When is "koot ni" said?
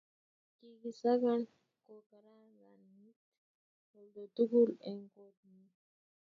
5.13-5.63